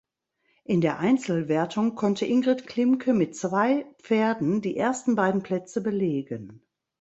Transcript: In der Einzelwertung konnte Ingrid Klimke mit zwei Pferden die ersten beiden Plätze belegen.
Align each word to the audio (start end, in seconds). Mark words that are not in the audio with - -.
In 0.63 0.81
der 0.81 0.97
Einzelwertung 0.97 1.93
konnte 1.93 2.25
Ingrid 2.25 2.65
Klimke 2.65 3.13
mit 3.13 3.35
zwei 3.35 3.85
Pferden 4.01 4.59
die 4.59 4.75
ersten 4.75 5.13
beiden 5.15 5.43
Plätze 5.43 5.79
belegen. 5.79 6.63